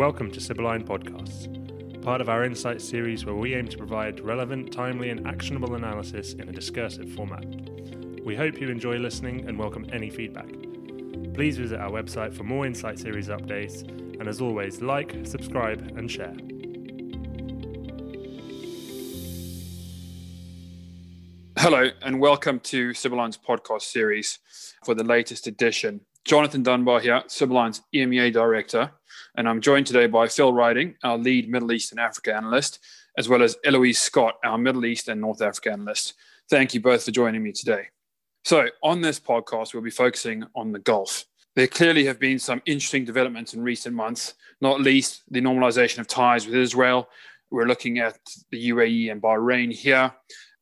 [0.00, 4.72] Welcome to Sibylline Podcasts, part of our Insight series where we aim to provide relevant,
[4.72, 7.44] timely, and actionable analysis in a discursive format.
[8.24, 10.48] We hope you enjoy listening and welcome any feedback.
[11.34, 13.82] Please visit our website for more Insight series updates,
[14.18, 16.34] and as always, like, subscribe, and share.
[21.58, 24.38] Hello, and welcome to Sibylline's podcast series
[24.82, 26.00] for the latest edition.
[26.24, 28.90] Jonathan Dunbar here, Sibylline's EMEA Director,
[29.36, 32.78] and I'm joined today by Phil Riding, our lead Middle East and Africa analyst,
[33.16, 36.14] as well as Eloise Scott, our Middle East and North Africa analyst.
[36.50, 37.88] Thank you both for joining me today.
[38.44, 41.24] So, on this podcast, we'll be focusing on the Gulf.
[41.56, 46.06] There clearly have been some interesting developments in recent months, not least the normalization of
[46.06, 47.08] ties with Israel.
[47.50, 48.18] We're looking at
[48.50, 50.12] the UAE and Bahrain here,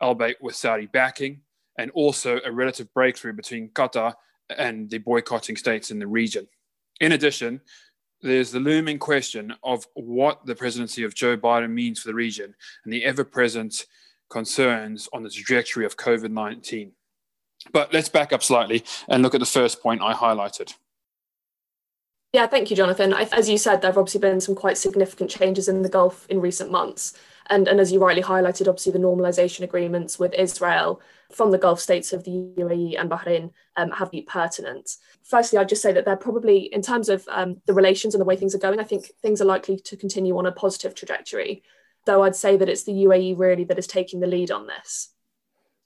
[0.01, 1.41] albeit with Saudi backing,
[1.77, 4.15] and also a relative breakthrough between Qatar
[4.57, 6.47] and the boycotting states in the region.
[7.01, 7.61] In addition,
[8.23, 12.55] there's the looming question of what the presidency of Joe Biden means for the region
[12.85, 13.87] and the ever present
[14.31, 16.93] concerns on the trajectory of COVID 19.
[17.73, 20.75] But let's back up slightly and look at the first point I highlighted.
[22.33, 23.15] Yeah, thank you, Jonathan.
[23.15, 26.41] As you said, there have obviously been some quite significant changes in the Gulf in
[26.41, 27.15] recent months.
[27.51, 31.01] And, and as you rightly highlighted, obviously the normalization agreements with Israel
[31.33, 34.97] from the Gulf states of the UAE and Bahrain um, have been pertinent.
[35.25, 38.27] Firstly, I'd just say that they're probably, in terms of um, the relations and the
[38.27, 41.63] way things are going, I think things are likely to continue on a positive trajectory.
[42.05, 45.11] Though I'd say that it's the UAE really that is taking the lead on this.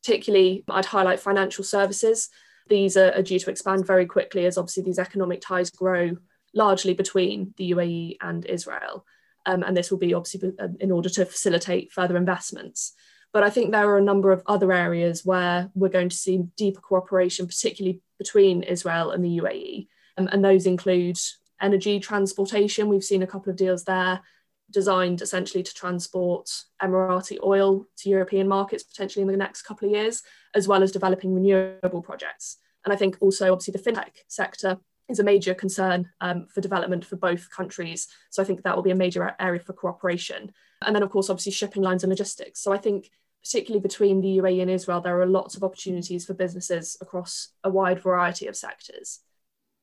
[0.02, 2.28] Particularly, I'd highlight financial services.
[2.68, 6.16] These are, are due to expand very quickly as obviously these economic ties grow
[6.54, 9.04] largely between the UAE and Israel.
[9.44, 12.92] Um, and this will be obviously uh, in order to facilitate further investments.
[13.32, 16.44] But I think there are a number of other areas where we're going to see
[16.56, 19.88] deeper cooperation, particularly between Israel and the UAE.
[20.18, 21.18] Um, and those include
[21.60, 22.88] energy transportation.
[22.88, 24.20] We've seen a couple of deals there
[24.70, 26.50] designed essentially to transport
[26.82, 30.22] Emirati oil to European markets potentially in the next couple of years,
[30.54, 32.56] as well as developing renewable projects.
[32.84, 34.78] And I think also, obviously, the fintech sector
[35.12, 38.08] is a major concern um, for development for both countries.
[38.30, 40.52] So I think that will be a major area for cooperation.
[40.84, 42.60] And then, of course, obviously, shipping lines and logistics.
[42.60, 43.10] So I think,
[43.44, 47.70] particularly between the UAE and Israel, there are lots of opportunities for businesses across a
[47.70, 49.20] wide variety of sectors.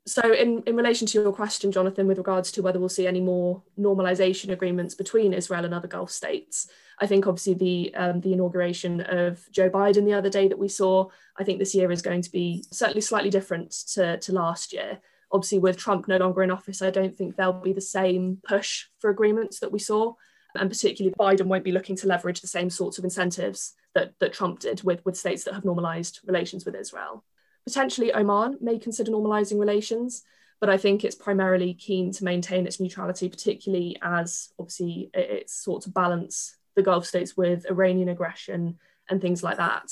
[0.06, 3.22] So, in, in relation to your question, Jonathan, with regards to whether we'll see any
[3.22, 6.68] more normalization agreements between Israel and other Gulf states,
[7.00, 10.68] I think obviously the um, the inauguration of Joe Biden the other day that we
[10.68, 14.74] saw, I think this year is going to be certainly slightly different to, to last
[14.74, 15.00] year
[15.32, 18.86] obviously with Trump no longer in office, I don't think there'll be the same push
[19.00, 20.14] for agreements that we saw.
[20.56, 24.34] And particularly Biden won't be looking to leverage the same sorts of incentives that, that
[24.34, 27.24] Trump did with, with states that have normalized relations with Israel.
[27.66, 30.24] Potentially Oman may consider normalizing relations,
[30.60, 35.84] but I think it's primarily keen to maintain its neutrality, particularly as obviously it, sought
[35.84, 38.80] to balance the Gulf states with Iranian aggression
[39.10, 39.92] and things like that.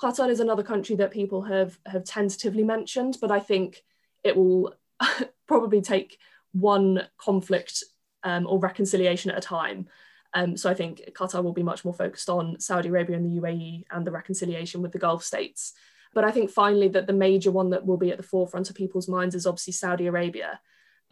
[0.00, 3.82] Qatar is another country that people have have tentatively mentioned, but I think
[4.24, 4.74] it will
[5.46, 6.18] probably take
[6.52, 7.84] one conflict
[8.22, 9.88] um, or reconciliation at a time.
[10.32, 13.40] Um, so I think Qatar will be much more focused on Saudi Arabia and the
[13.40, 15.72] UAE and the reconciliation with the Gulf states.
[16.14, 18.76] But I think finally that the major one that will be at the forefront of
[18.76, 20.60] people's minds is obviously Saudi Arabia.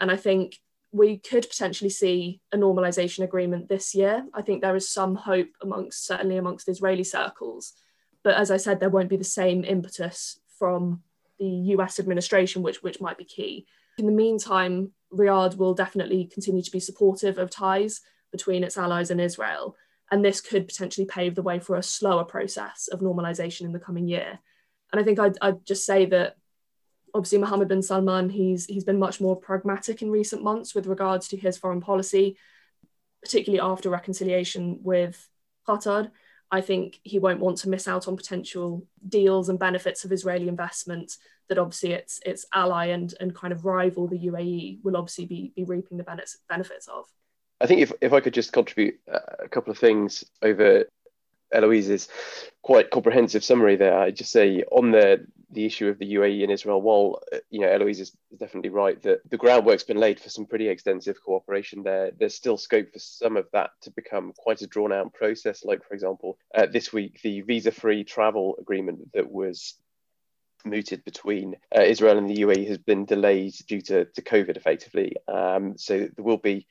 [0.01, 0.59] And I think
[0.91, 4.25] we could potentially see a normalization agreement this year.
[4.33, 7.75] I think there is some hope amongst certainly amongst Israeli circles.
[8.25, 11.03] But as I said, there won't be the same impetus from
[11.38, 13.66] the US administration, which, which might be key.
[13.99, 18.00] In the meantime, Riyadh will definitely continue to be supportive of ties
[18.31, 19.77] between its allies and Israel.
[20.10, 23.78] And this could potentially pave the way for a slower process of normalization in the
[23.78, 24.38] coming year.
[24.93, 26.37] And I think I'd, I'd just say that
[27.15, 31.28] obviously Mohammed bin Salman, he's, he's been much more pragmatic in recent months with regards
[31.28, 32.38] to his foreign policy,
[33.22, 35.28] particularly after reconciliation with
[35.66, 36.10] Qatar.
[36.50, 40.48] I think he won't want to miss out on potential deals and benefits of Israeli
[40.48, 41.16] investment
[41.48, 45.53] that obviously its its ally and and kind of rival the UAE will obviously be
[45.54, 47.06] be reaping the benefits of.
[47.60, 50.84] I think if, if I could just contribute uh, a couple of things over
[51.53, 52.09] Eloise's
[52.62, 53.98] quite comprehensive summary there.
[53.98, 57.60] I just say on the the issue of the UAE and Israel, while uh, you
[57.60, 61.83] know Eloise is definitely right that the groundwork's been laid for some pretty extensive cooperation
[61.83, 62.10] there.
[62.18, 65.65] There's still scope for some of that to become quite a drawn out process.
[65.65, 69.74] Like for example, uh, this week the visa-free travel agreement that was
[70.65, 75.15] mooted between uh, Israel and the UAE has been delayed due to, to COVID effectively.
[75.28, 76.66] Um, so there will be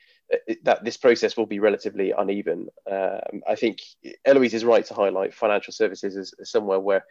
[0.64, 2.68] that this process will be relatively uneven.
[2.90, 3.80] Um, I think
[4.26, 7.06] Eloise is right to highlight financial services as, as somewhere where,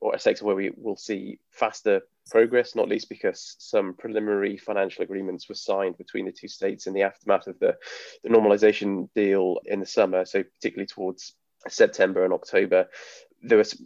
[0.00, 5.02] or a sector where we will see faster progress, not least because some preliminary financial
[5.02, 7.76] agreements were signed between the two states in the aftermath of the,
[8.22, 10.24] the normalization deal in the summer.
[10.24, 11.34] So particularly towards
[11.68, 12.88] September and October,
[13.42, 13.80] there was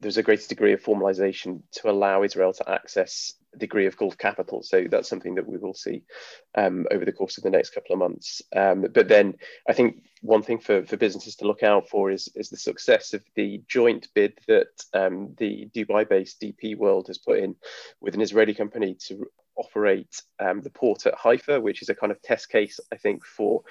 [0.00, 4.18] there's a greater degree of formalization to allow Israel to access a degree of Gulf
[4.18, 4.62] capital.
[4.62, 6.02] So that's something that we will see
[6.54, 8.42] um, over the course of the next couple of months.
[8.54, 9.34] Um, but then
[9.68, 13.14] I think one thing for, for businesses to look out for is, is the success
[13.14, 17.56] of the joint bid that um, the Dubai based DP World has put in
[18.00, 19.26] with an Israeli company to
[19.56, 23.24] operate um, the port at Haifa, which is a kind of test case, I think,
[23.24, 23.62] for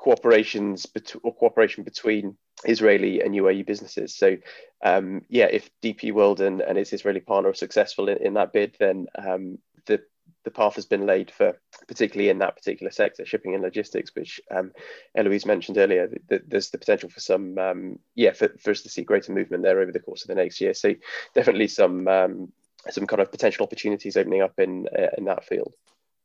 [0.00, 4.16] cooperations bet- or cooperation between Israeli and UAE businesses.
[4.16, 4.36] So,
[4.84, 8.52] um, yeah, if DP World and, and its Israeli partner are successful in, in that
[8.52, 10.02] bid, then um, the
[10.44, 14.40] the path has been laid for, particularly in that particular sector, shipping and logistics, which
[14.50, 14.72] um,
[15.14, 16.10] Eloise mentioned earlier.
[16.28, 19.80] There's the potential for some, um, yeah, for, for, us to see greater movement there
[19.80, 20.74] over the course of the next year.
[20.74, 20.94] So,
[21.34, 22.52] definitely some um,
[22.90, 25.74] some kind of potential opportunities opening up in uh, in that field.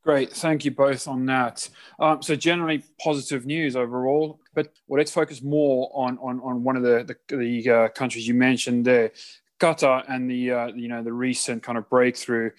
[0.04, 1.66] Great, thank you both on that.
[1.98, 6.76] Um, so generally positive news overall, but well, let's focus more on on, on one
[6.76, 9.12] of the the, the uh, countries you mentioned there,
[9.58, 12.50] Qatar, and the uh, you know the recent kind of breakthrough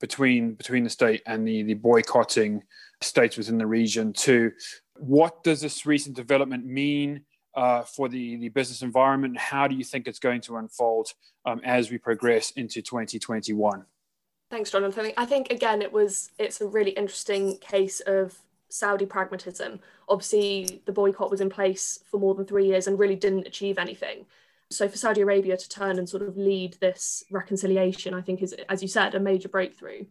[0.00, 2.64] between between the state and the the boycotting
[3.00, 4.12] states within the region.
[4.14, 4.50] To
[4.96, 7.22] what does this recent development mean?
[7.54, 11.08] Uh, for the, the business environment, how do you think it's going to unfold
[11.44, 13.84] um, as we progress into 2021?
[14.50, 15.12] Thanks, Jonathan.
[15.16, 18.38] I think again it was it's a really interesting case of
[18.70, 19.80] Saudi pragmatism.
[20.08, 23.78] Obviously, the boycott was in place for more than three years and really didn't achieve
[23.78, 24.26] anything.
[24.70, 28.54] So for Saudi Arabia to turn and sort of lead this reconciliation, I think is,
[28.68, 30.04] as you said, a major breakthrough.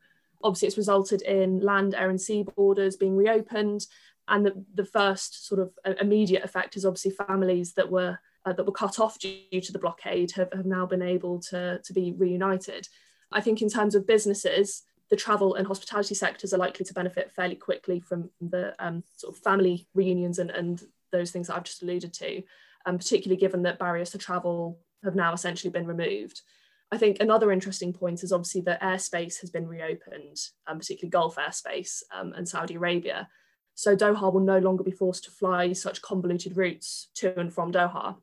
[0.43, 3.85] Obviously, it's resulted in land, air, and sea borders being reopened,
[4.27, 8.53] and the, the first sort of uh, immediate effect is obviously families that were uh,
[8.53, 11.93] that were cut off due to the blockade have, have now been able to, to
[11.93, 12.87] be reunited.
[13.31, 17.31] I think in terms of businesses, the travel and hospitality sectors are likely to benefit
[17.31, 21.63] fairly quickly from the um, sort of family reunions and, and those things that I've
[21.63, 22.43] just alluded to,
[22.85, 26.41] um, particularly given that barriers to travel have now essentially been removed.
[26.91, 30.37] I think another interesting point is obviously that airspace has been reopened,
[30.67, 33.27] um, particularly Gulf airspace um, and Saudi Arabia.
[33.75, 37.71] So Doha will no longer be forced to fly such convoluted routes to and from
[37.71, 38.15] Doha.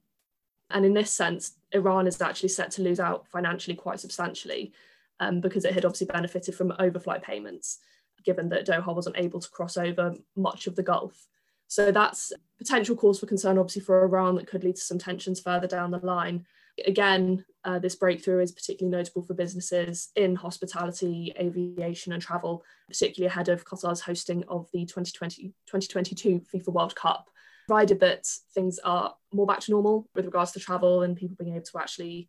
[0.71, 4.73] And in this sense, Iran is actually set to lose out financially quite substantially
[5.20, 7.78] um, because it had obviously benefited from overflight payments,
[8.25, 11.26] given that Doha wasn't able to cross over much of the Gulf.
[11.69, 15.40] So that's potential cause for concern, obviously, for Iran that could lead to some tensions
[15.40, 16.46] further down the line.
[16.87, 23.28] Again, uh, this breakthrough is particularly notable for businesses in hospitality, aviation, and travel, particularly
[23.28, 27.31] ahead of Qatar's hosting of the 2020, 2022 FIFA World Cup.
[27.69, 31.55] Provided that things are more back to normal with regards to travel and people being
[31.55, 32.28] able to actually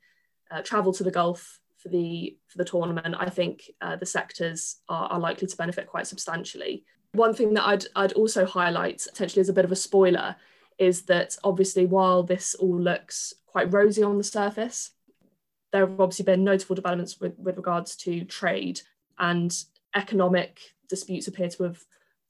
[0.52, 4.78] uh, travel to the Gulf for the for the tournament, I think uh, the sectors
[4.90, 6.84] are, are likely to benefit quite substantially.
[7.14, 10.36] One thing that I'd I'd also highlight potentially as a bit of a spoiler
[10.80, 14.92] is that obviously while this all looks quite rosy on the surface,
[15.72, 18.82] there have obviously been notable developments with, with regards to trade
[19.20, 19.64] and
[19.96, 20.60] economic
[20.90, 21.80] disputes appear to have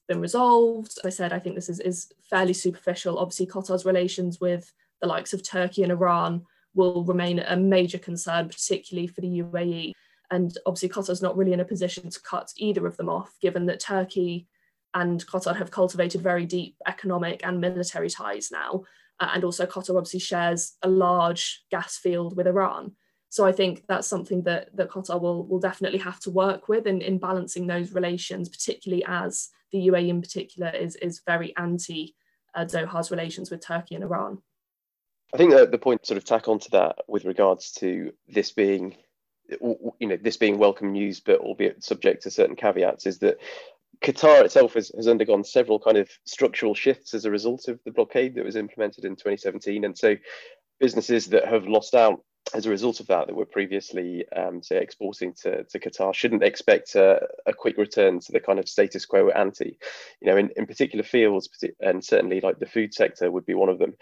[0.07, 0.99] been resolved.
[0.99, 3.17] As I said, I think this is, is fairly superficial.
[3.17, 8.49] Obviously, Qatar's relations with the likes of Turkey and Iran will remain a major concern,
[8.49, 9.91] particularly for the UAE.
[10.31, 13.35] And obviously, Qatar is not really in a position to cut either of them off,
[13.41, 14.47] given that Turkey
[14.93, 18.83] and Qatar have cultivated very deep economic and military ties now.
[19.19, 22.93] Uh, and also, Qatar obviously shares a large gas field with Iran.
[23.29, 26.87] So I think that's something that, that Qatar will, will definitely have to work with
[26.87, 32.15] in, in balancing those relations, particularly as the UAE in particular is, is very anti
[32.55, 34.41] uh, Doha's relations with Turkey and Iran.
[35.33, 38.95] I think that the point sort of tack onto that with regards to this being,
[39.49, 43.37] you know, this being welcome news, but albeit subject to certain caveats, is that
[44.01, 47.91] Qatar itself has, has undergone several kind of structural shifts as a result of the
[47.91, 49.83] blockade that was implemented in 2017.
[49.83, 50.15] And so
[50.79, 52.21] businesses that have lost out
[52.53, 56.43] as a result of that that were previously um, say exporting to, to Qatar shouldn't
[56.43, 59.79] expect a, a, quick return to the kind of status quo ante
[60.21, 63.69] you know in, in particular fields and certainly like the food sector would be one
[63.69, 63.95] of them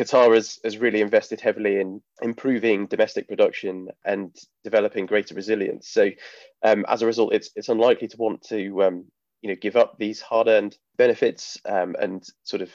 [0.00, 5.88] Qatar has, has really invested heavily in improving domestic production and developing greater resilience.
[5.88, 6.10] So,
[6.62, 9.04] um, as a result, it's it's unlikely to want to um,
[9.42, 12.70] you know give up these hard-earned benefits um, and sort of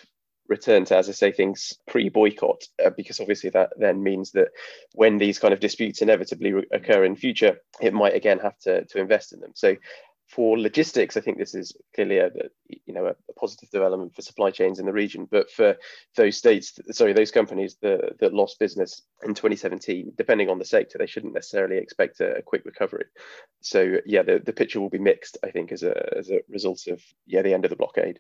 [0.48, 4.50] return to, as I say, things pre-boycott, uh, because obviously that then means that
[4.94, 8.86] when these kind of disputes inevitably re- occur in future, it might again have to
[8.86, 9.54] to invest in them.
[9.56, 9.76] So
[10.28, 12.32] for logistics, I think this is clearly a
[12.86, 15.28] you know a, positive development for supply chains in the region.
[15.30, 15.78] But for
[16.16, 20.98] those states, sorry, those companies that, that lost business in 2017, depending on the sector,
[20.98, 23.06] they shouldn't necessarily expect a, a quick recovery.
[23.62, 26.88] So yeah, the, the picture will be mixed, I think, as a as a result
[26.88, 28.20] of yeah the end of the blockade.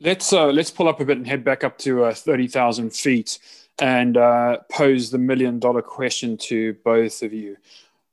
[0.00, 2.94] Let's uh, let's pull up a bit and head back up to uh, thirty thousand
[2.94, 3.38] feet
[3.78, 7.56] and uh, pose the million dollar question to both of you.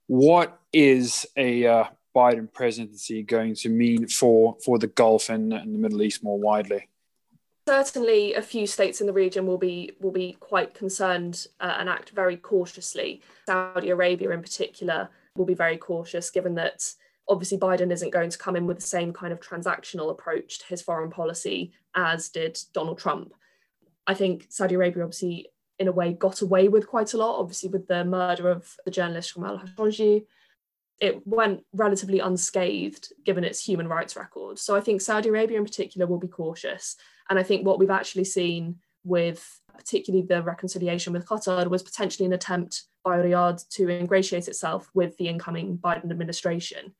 [0.07, 1.85] What is a uh,
[2.15, 6.39] Biden presidency going to mean for for the Gulf and, and the Middle East more
[6.39, 6.89] widely?
[7.67, 11.89] Certainly, a few states in the region will be will be quite concerned uh, and
[11.89, 13.21] act very cautiously.
[13.45, 16.93] Saudi Arabia, in particular, will be very cautious, given that
[17.27, 20.65] obviously Biden isn't going to come in with the same kind of transactional approach to
[20.65, 23.33] his foreign policy as did Donald Trump.
[24.07, 25.47] I think Saudi Arabia obviously
[25.79, 28.91] in a way got away with quite a lot, obviously with the murder of the
[28.91, 30.25] journalist Jamal Khashoggi
[30.99, 34.59] it went relatively unscathed given its human rights record.
[34.59, 36.95] So I think Saudi Arabia in particular will be cautious.
[37.29, 42.25] And I think what we've actually seen with particularly the reconciliation with Qatar was potentially
[42.25, 46.93] an attempt by Riyadh to ingratiate itself with the incoming Biden administration.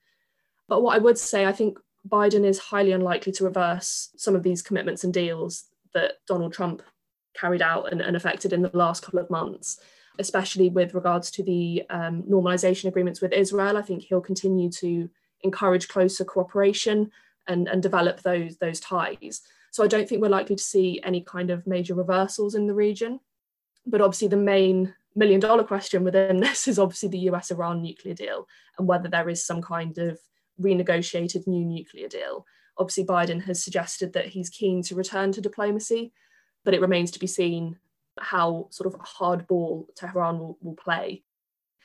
[0.67, 4.43] But what I would say, I think Biden is highly unlikely to reverse some of
[4.43, 6.81] these commitments and deals that Donald Trump
[7.35, 9.79] carried out and, and affected in the last couple of months
[10.20, 13.77] especially with regards to the um, normalization agreements with Israel.
[13.77, 15.10] I think he'll continue to
[15.41, 17.12] encourage closer cooperation
[17.48, 19.41] and, and develop those, those ties.
[19.72, 22.75] So I don't think we're likely to see any kind of major reversals in the
[22.75, 23.20] region.
[23.86, 28.13] But obviously, the main million dollar question within this is obviously the US Iran nuclear
[28.13, 30.20] deal and whether there is some kind of
[30.62, 32.46] renegotiated new nuclear deal.
[32.77, 36.12] Obviously, Biden has suggested that he's keen to return to diplomacy,
[36.63, 37.77] but it remains to be seen
[38.20, 41.24] how sort of hardball Tehran will, will play.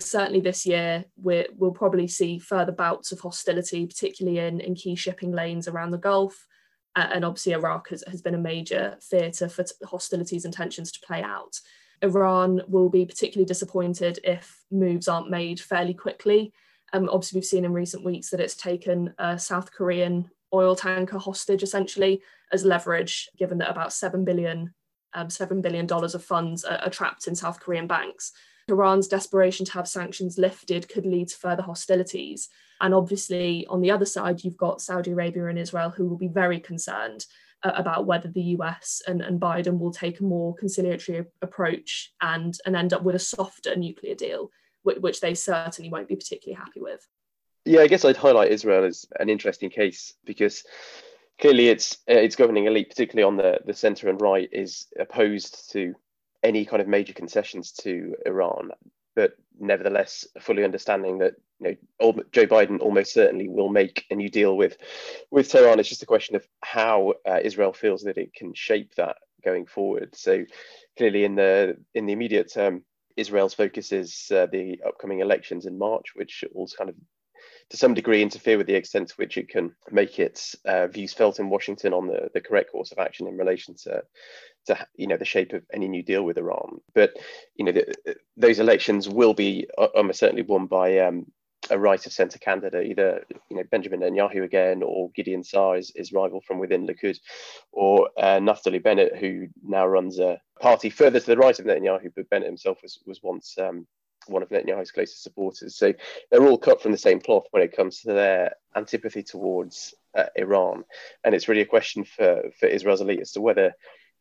[0.00, 4.94] Certainly this year, we will probably see further bouts of hostility, particularly in, in key
[4.94, 6.46] shipping lanes around the Gulf.
[6.94, 10.92] Uh, and obviously, Iraq has, has been a major theatre for t- hostilities and tensions
[10.92, 11.58] to play out.
[12.02, 16.52] Iran will be particularly disappointed if moves aren't made fairly quickly.
[16.92, 21.18] Um, obviously, we've seen in recent weeks that it's taken a South Korean oil tanker
[21.18, 24.74] hostage essentially as leverage, given that about 7 billion
[25.14, 28.32] um, $7 billion of funds are, are trapped in South Korean banks.
[28.68, 32.48] Iran's desperation to have sanctions lifted could lead to further hostilities.
[32.80, 36.28] And obviously, on the other side, you've got Saudi Arabia and Israel who will be
[36.28, 37.26] very concerned
[37.64, 42.56] uh, about whether the US and, and Biden will take a more conciliatory approach and,
[42.64, 44.50] and end up with a softer nuclear deal,
[44.82, 47.06] which, which they certainly won't be particularly happy with.
[47.64, 50.64] Yeah, I guess I'd highlight Israel as an interesting case because
[51.40, 55.70] clearly its uh, its governing elite, particularly on the the centre and right, is opposed
[55.72, 55.94] to
[56.42, 58.70] any kind of major concessions to Iran,
[59.16, 64.28] but nevertheless fully understanding that you know Joe Biden almost certainly will make a new
[64.28, 64.76] deal with
[65.30, 65.80] with Tehran.
[65.80, 69.66] It's just a question of how uh, Israel feels that it can shape that going
[69.66, 70.14] forward.
[70.14, 70.44] So
[70.96, 72.84] clearly, in the in the immediate term,
[73.16, 76.96] Israel's focus is uh, the upcoming elections in March, which also kind of
[77.70, 81.12] to some degree interfere with the extent to which it can make its uh, views
[81.12, 84.02] felt in Washington on the, the correct course of action in relation to,
[84.66, 86.80] to you know the shape of any new deal with Iran.
[86.94, 87.16] But
[87.56, 91.26] you know the, those elections will be uh, almost certainly won by um,
[91.70, 95.92] a right of centre candidate, either you know Benjamin Netanyahu again or Gideon Saar, his,
[95.94, 97.18] his rival from within Likud,
[97.72, 102.10] or uh, Naftali Bennett, who now runs a party further to the right of Netanyahu,
[102.16, 103.86] but Bennett himself was was once um,
[104.28, 105.76] one of Netanyahu's closest supporters.
[105.76, 105.92] So
[106.30, 110.26] they're all cut from the same cloth when it comes to their antipathy towards uh,
[110.36, 110.84] Iran.
[111.24, 113.74] And it's really a question for, for Israel's elite as to whether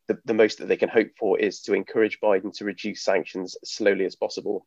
[0.08, 3.56] the, the most that they can hope for is to encourage Biden to reduce sanctions
[3.62, 4.66] as slowly as possible.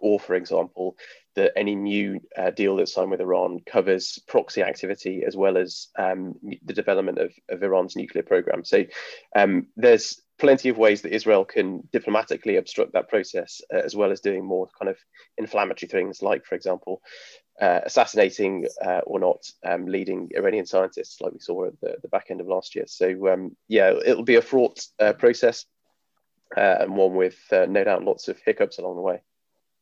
[0.00, 0.96] Or, for example,
[1.34, 5.88] that any new uh, deal that's signed with Iran covers proxy activity as well as
[5.98, 8.64] um, the development of, of Iran's nuclear program.
[8.64, 8.84] So
[9.34, 14.12] um, there's plenty of ways that Israel can diplomatically obstruct that process, uh, as well
[14.12, 14.96] as doing more kind of
[15.36, 17.02] inflammatory things, like, for example,
[17.60, 22.08] uh, assassinating uh, or not um, leading Iranian scientists, like we saw at the, the
[22.08, 22.84] back end of last year.
[22.86, 25.66] So, um, yeah, it'll be a fraught uh, process
[26.56, 29.20] uh, and one with uh, no doubt lots of hiccups along the way.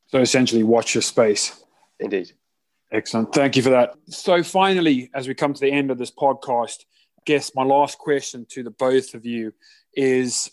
[0.09, 1.63] So, essentially, watch your space.
[2.01, 2.33] Indeed.
[2.93, 3.35] Excellent.
[3.35, 3.95] Thank you for that.
[4.09, 6.85] So, finally, as we come to the end of this podcast,
[7.19, 9.53] I guess my last question to the both of you
[9.97, 10.51] is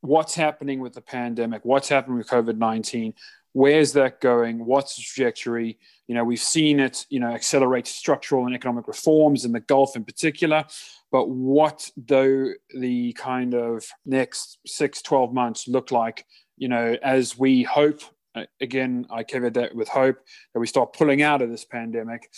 [0.00, 3.14] what's happening with the pandemic, what's happening with COVID 19,
[3.52, 5.78] where's that going, what's the trajectory?
[6.08, 9.96] You know, we've seen it, you know, accelerate structural and economic reforms in the Gulf
[9.96, 10.64] in particular.
[11.10, 16.26] But what do the kind of next six, 12 months look like,
[16.56, 18.02] you know, as we hope,
[18.34, 20.18] uh, again, I covered that with hope,
[20.52, 22.28] that we start pulling out of this pandemic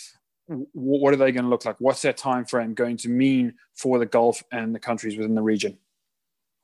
[0.73, 1.75] what are they going to look like?
[1.79, 5.43] What's that time frame going to mean for the Gulf and the countries within the
[5.43, 5.77] region?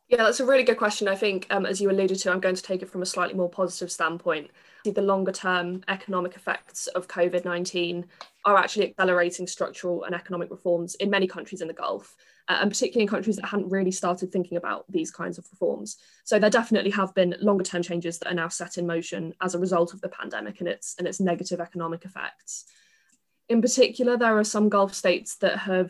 [0.08, 1.08] Yeah, that's a really good question.
[1.08, 3.34] I think, um, as you alluded to, I'm going to take it from a slightly
[3.34, 4.52] more positive standpoint.
[4.84, 8.06] The longer term economic effects of COVID 19
[8.46, 12.16] are actually accelerating structural and economic reforms in many countries in the Gulf,
[12.48, 15.98] uh, and particularly in countries that hadn't really started thinking about these kinds of reforms.
[16.24, 19.56] So there definitely have been longer term changes that are now set in motion as
[19.56, 22.66] a result of the pandemic and its, and its negative economic effects.
[23.50, 25.90] In particular, there are some Gulf states that have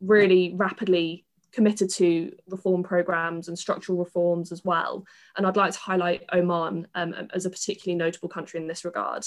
[0.00, 5.04] really rapidly committed to reform programs and structural reforms as well.
[5.36, 9.24] And I'd like to highlight Oman um, as a particularly notable country in this regard.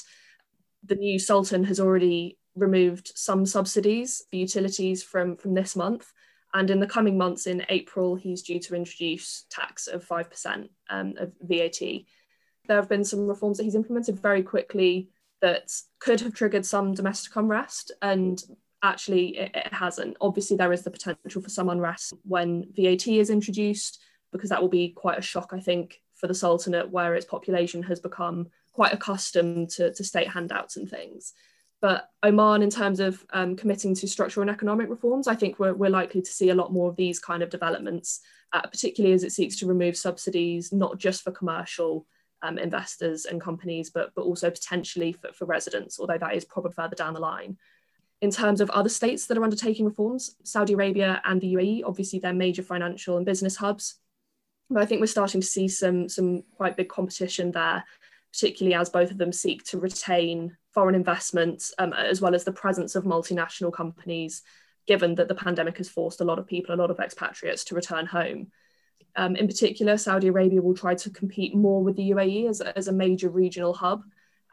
[0.84, 6.12] The new Sultan has already removed some subsidies for utilities from, from this month.
[6.54, 11.14] And in the coming months, in April, he's due to introduce tax of 5% um,
[11.18, 11.80] of VAT.
[11.80, 15.10] There have been some reforms that he's implemented very quickly
[15.42, 18.42] that could have triggered some domestic unrest and
[18.84, 20.18] actually it, it hasn't.
[20.22, 24.00] Obviously, there is the potential for some unrest when VAT is introduced,
[24.32, 27.84] because that will be quite a shock, I think, for the Sultanate, where its population
[27.84, 31.34] has become quite accustomed to, to state handouts and things.
[31.80, 35.74] But Oman, in terms of um, committing to structural and economic reforms, I think we're,
[35.74, 38.22] we're likely to see a lot more of these kind of developments,
[38.54, 42.08] uh, particularly as it seeks to remove subsidies, not just for commercial
[42.42, 46.72] um, investors and companies, but, but also potentially for, for residents, although that is probably
[46.72, 47.58] further down the line
[48.22, 52.20] in terms of other states that are undertaking reforms, Saudi Arabia and the UAE, obviously
[52.20, 53.96] they're major financial and business hubs.
[54.70, 57.84] But I think we're starting to see some, some quite big competition there,
[58.34, 62.52] particularly as both of them seek to retain foreign investment um, as well as the
[62.52, 64.42] presence of multinational companies,
[64.88, 67.76] given that the pandemic has forced a lot of people, a lot of expatriates to
[67.76, 68.48] return home.
[69.16, 72.88] Um, in particular, Saudi Arabia will try to compete more with the UAE as as
[72.88, 74.04] a major regional hub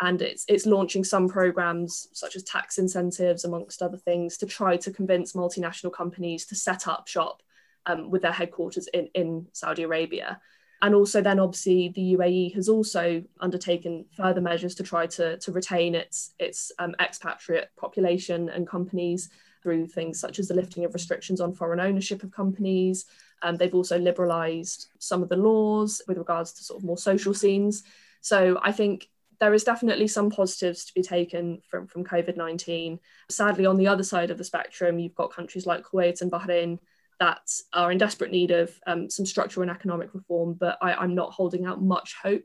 [0.01, 4.77] and it's it's launching some programs such as tax incentives amongst other things to try
[4.77, 7.43] to convince multinational companies to set up shop
[7.87, 10.41] um, with their headquarters in, in Saudi Arabia.
[10.83, 15.53] And also then obviously the UAE has also undertaken further measures to try to, to
[15.53, 19.31] retain its, its um, expatriate population and companies
[19.63, 23.07] through things such as the lifting of restrictions on foreign ownership of companies.
[23.43, 27.33] Um, they've also liberalised some of the laws with regards to sort of more social
[27.33, 27.83] scenes.
[28.21, 29.09] So I think
[29.41, 32.99] there is definitely some positives to be taken from, from COVID 19.
[33.31, 36.79] Sadly, on the other side of the spectrum, you've got countries like Kuwait and Bahrain
[37.21, 41.15] that are in desperate need of um, some structural and economic reform, but I, I'm
[41.15, 42.45] not holding out much hope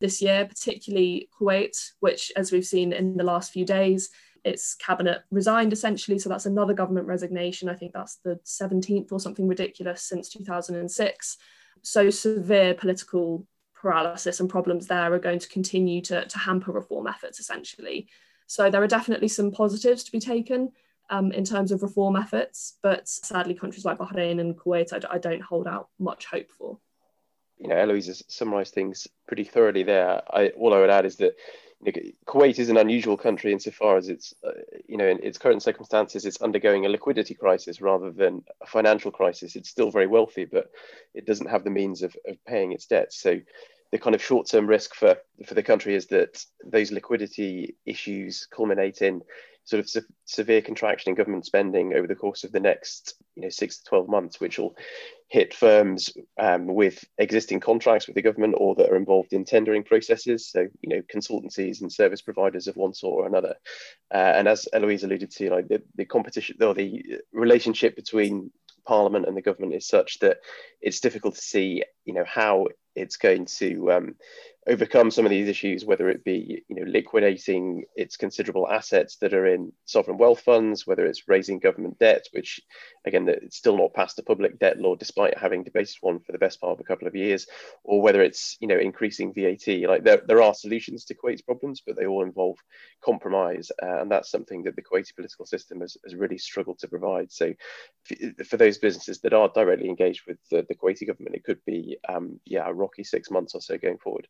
[0.00, 4.10] this year, particularly Kuwait, which, as we've seen in the last few days,
[4.44, 6.18] its cabinet resigned essentially.
[6.18, 7.68] So that's another government resignation.
[7.68, 11.36] I think that's the 17th or something ridiculous since 2006.
[11.82, 13.46] So severe political
[13.80, 18.08] paralysis and problems there are going to continue to, to hamper reform efforts essentially.
[18.46, 20.72] So there are definitely some positives to be taken
[21.08, 25.18] um, in terms of reform efforts, but sadly, countries like Bahrain and Kuwait, I, I
[25.18, 26.78] don't hold out much hope for.
[27.58, 30.22] You know, Eloise has summarised things pretty thoroughly there.
[30.32, 31.34] I, all I would add is that
[32.26, 34.50] Kuwait is an unusual country insofar as it's, uh,
[34.86, 39.10] you know, in its current circumstances, it's undergoing a liquidity crisis rather than a financial
[39.10, 39.56] crisis.
[39.56, 40.70] It's still very wealthy, but
[41.14, 43.16] it doesn't have the means of, of paying its debts.
[43.16, 43.40] So
[43.92, 45.16] the kind of short-term risk for
[45.46, 49.22] for the country is that those liquidity issues culminate in
[49.64, 53.42] sort of se- severe contraction in government spending over the course of the next you
[53.42, 54.76] know six to 12 months which will
[55.28, 59.84] hit firms um, with existing contracts with the government or that are involved in tendering
[59.84, 60.50] processes.
[60.50, 63.54] So you know consultancies and service providers of one sort or another.
[64.12, 68.50] Uh, and as eloise alluded to like the, the competition or the relationship between
[68.86, 70.38] parliament and the government is such that
[70.80, 74.14] it's difficult to see you know how it's going to um,
[74.66, 79.32] overcome some of these issues, whether it be you know liquidating its considerable assets that
[79.32, 82.60] are in sovereign wealth funds, whether it's raising government debt, which
[83.06, 86.38] again it's still not passed a public debt law despite having debated one for the
[86.38, 87.46] best part of a couple of years,
[87.84, 89.66] or whether it's you know increasing VAT.
[89.88, 92.58] Like there, there are solutions to Kuwait's problems, but they all involve
[93.02, 96.88] compromise, uh, and that's something that the Kuwaiti political system has, has really struggled to
[96.88, 97.32] provide.
[97.32, 97.54] So
[98.04, 101.64] for, for those businesses that are directly engaged with the, the Kuwaiti government, it could
[101.64, 104.28] be um, yeah a rocky six months or so going forward.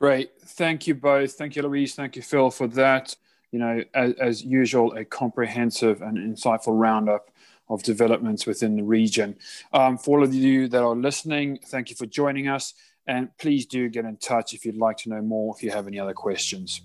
[0.00, 0.30] Great.
[0.40, 1.34] Thank you both.
[1.34, 1.94] Thank you, Louise.
[1.94, 3.14] Thank you, Phil, for that.
[3.52, 7.30] You know, as, as usual, a comprehensive and insightful roundup
[7.68, 9.36] of developments within the region.
[9.74, 12.72] Um, for all of you that are listening, thank you for joining us.
[13.06, 15.86] And please do get in touch if you'd like to know more, if you have
[15.86, 16.80] any other questions.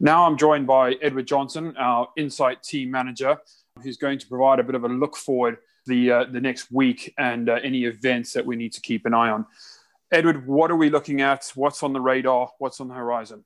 [0.00, 3.36] Now I'm joined by Edward Johnson, our Insight team manager,
[3.82, 7.12] who's going to provide a bit of a look forward the uh, the next week
[7.18, 9.44] and uh, any events that we need to keep an eye on.
[10.12, 11.50] Edward, what are we looking at?
[11.56, 12.50] What's on the radar?
[12.58, 13.44] What's on the horizon?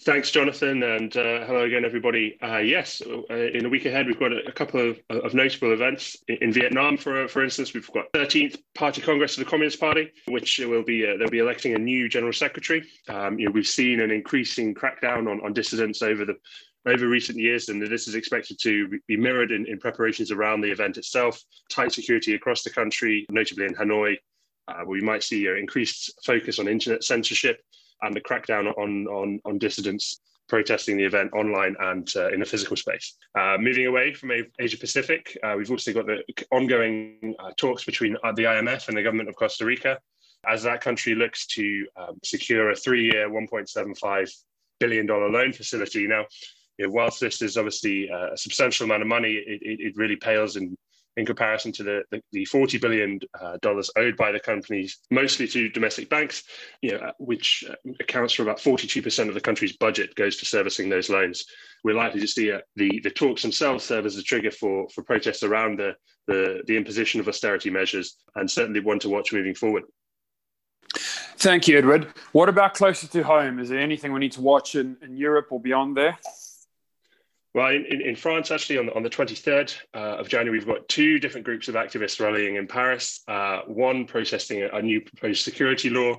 [0.00, 2.36] Thanks, Jonathan, and uh, hello again, everybody.
[2.42, 5.72] Uh, yes, uh, in a week ahead, we've got a, a couple of, of, notable
[5.72, 6.96] events in, in, Vietnam.
[6.96, 11.06] For for instance, we've got 13th Party Congress of the Communist Party, which will be
[11.06, 12.82] uh, they'll be electing a new general secretary.
[13.08, 16.34] Um, you know, we've seen an increasing crackdown on, on dissidents over the
[16.86, 20.72] over recent years, and this is expected to be mirrored in, in preparations around the
[20.72, 21.40] event itself.
[21.70, 24.16] Tight security across the country, notably in Hanoi.
[24.66, 27.60] Uh, we might see an increased focus on internet censorship
[28.04, 32.44] and the crackdown on, on, on dissidents protesting the event online and uh, in a
[32.44, 33.16] physical space.
[33.38, 38.16] Uh, moving away from Asia Pacific, uh, we've also got the ongoing uh, talks between
[38.22, 39.98] uh, the IMF and the government of Costa Rica
[40.48, 44.30] as that country looks to um, secure a three year, $1.75
[44.80, 46.06] billion loan facility.
[46.06, 46.26] Now,
[46.78, 49.96] you know, whilst this is obviously uh, a substantial amount of money, it, it, it
[49.96, 50.76] really pales in
[51.16, 53.56] in comparison to the, the, the $40 billion uh,
[53.96, 56.44] owed by the companies, mostly to domestic banks,
[56.82, 60.88] you know, which uh, accounts for about 42% of the country's budget goes to servicing
[60.88, 61.44] those loans.
[61.84, 65.02] We're likely to see uh, the, the talks themselves serve as a trigger for, for
[65.02, 65.94] protests around the,
[66.26, 69.84] the, the imposition of austerity measures, and certainly one to watch moving forward.
[71.36, 72.06] Thank you, Edward.
[72.32, 73.58] What about closer to home?
[73.58, 76.16] Is there anything we need to watch in, in Europe or beyond there?
[77.54, 80.88] Well, in, in, France, actually, on the, on the 23rd uh, of January, we've got
[80.88, 83.20] two different groups of activists rallying in Paris.
[83.28, 86.16] Uh, one protesting a, a, new proposed security law,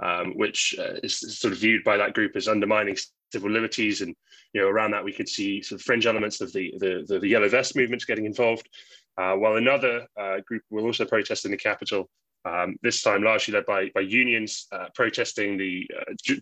[0.00, 2.98] um, which uh, is sort of viewed by that group as undermining
[3.32, 4.02] civil liberties.
[4.02, 4.14] And
[4.52, 7.18] you know, around that, we could see sort of fringe elements of the the, the,
[7.18, 8.68] the yellow vest movement getting involved.
[9.16, 12.10] Uh, while another uh, group will also protest in the capital.
[12.44, 15.88] Um, this time largely led by, by unions uh, protesting the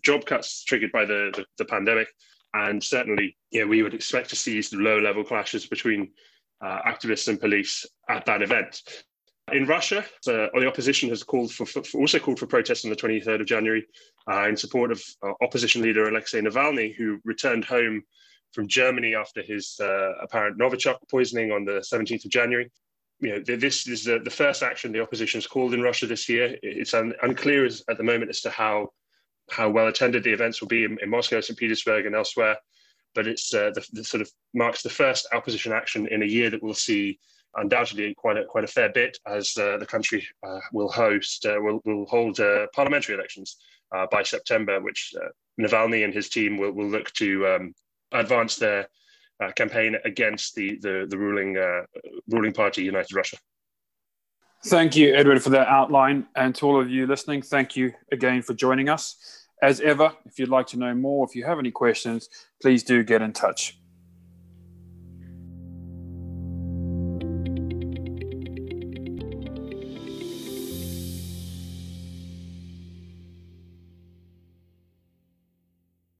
[0.03, 2.09] job cuts triggered by the, the, the pandemic
[2.53, 6.11] and certainly, yeah, we would expect to see some low-level clashes between
[6.61, 8.81] uh, activists and police at that event.
[9.51, 12.95] In Russia, uh, the opposition has called for, for, also called for protests on the
[12.95, 13.85] 23rd of January
[14.31, 18.03] uh, in support of uh, opposition leader Alexei Navalny, who returned home
[18.53, 22.71] from Germany after his uh, apparent Novichok poisoning on the 17th of January.
[23.19, 26.29] You know, this is the, the first action the opposition has called in Russia this
[26.29, 26.57] year.
[26.61, 28.89] It's un, unclear as, at the moment as to how
[29.49, 31.57] how well attended the events will be in, in Moscow, St.
[31.57, 32.57] Petersburg, and elsewhere.
[33.15, 36.49] But it's uh, the, the, sort of marks the first opposition action in a year
[36.49, 37.19] that we'll see
[37.55, 41.57] undoubtedly quite a, quite a fair bit as uh, the country uh, will host uh,
[41.59, 43.57] will, will hold uh, parliamentary elections
[43.95, 45.13] uh, by September, which
[45.61, 47.75] Navalny and his team will, will look to um,
[48.11, 48.87] advance their
[49.55, 51.57] campaign against the the, the ruling
[52.29, 53.37] ruling party, United Russia.
[54.65, 56.25] Thank you, Edward, for that outline.
[56.35, 59.45] And to all of you listening, thank you again for joining us.
[59.61, 62.29] As ever, if you'd like to know more, if you have any questions,
[62.61, 63.77] please do get in touch.